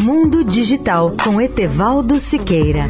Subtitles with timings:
[0.00, 2.84] Mundo Digital com Etevaldo Siqueira.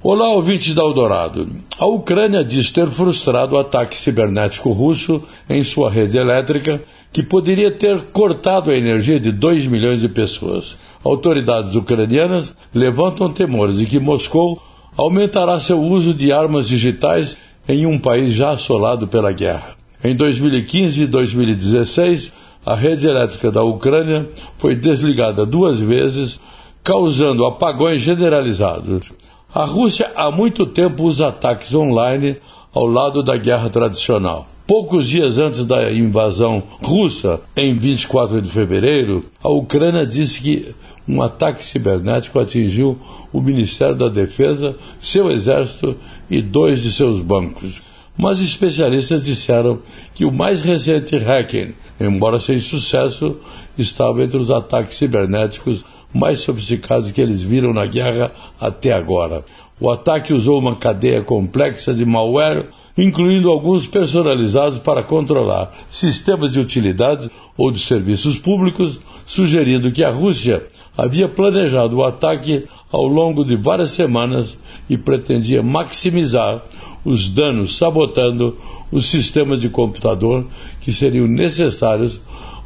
[0.00, 1.48] Olá, ouvintes da Eldorado.
[1.76, 6.80] A Ucrânia diz ter frustrado o ataque cibernético russo em sua rede elétrica,
[7.12, 10.76] que poderia ter cortado a energia de 2 milhões de pessoas.
[11.02, 14.62] Autoridades ucranianas levantam temores de que Moscou
[14.96, 17.36] aumentará seu uso de armas digitais
[17.68, 19.74] em um país já assolado pela guerra.
[20.02, 22.32] Em 2015 e 2016,
[22.64, 26.40] a rede elétrica da Ucrânia foi desligada duas vezes,
[26.82, 29.10] causando apagões generalizados.
[29.54, 32.36] A Rússia há muito tempo usa ataques online
[32.74, 34.46] ao lado da guerra tradicional.
[34.66, 40.74] Poucos dias antes da invasão russa, em 24 de fevereiro, a Ucrânia disse que
[41.08, 42.98] um ataque cibernético atingiu
[43.32, 45.96] o Ministério da Defesa, seu exército
[46.30, 47.82] e dois de seus bancos.
[48.16, 49.78] Mas especialistas disseram
[50.14, 53.36] que o mais recente hacking, embora sem sucesso,
[53.76, 59.44] estava entre os ataques cibernéticos mais sofisticados que eles viram na guerra até agora.
[59.78, 62.64] O ataque usou uma cadeia complexa de malware,
[62.96, 70.10] incluindo alguns personalizados para controlar sistemas de utilidade ou de serviços públicos, sugerindo que a
[70.10, 70.62] Rússia
[70.96, 74.56] havia planejado o ataque ao longo de várias semanas
[74.88, 76.62] e pretendia maximizar
[77.04, 78.56] os danos, sabotando
[78.90, 80.46] os sistemas de computador
[80.80, 82.20] que seriam necessários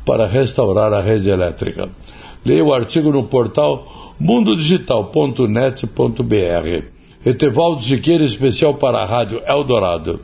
[0.05, 1.89] para restaurar a rede elétrica.
[2.45, 6.86] Leia o artigo no portal mundodigital.net.br.
[7.25, 10.20] Etevaldo Siqueira, especial para a Rádio Eldorado.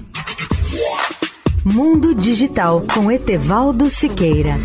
[1.65, 4.57] Mundo Digital com Etevaldo Siqueira.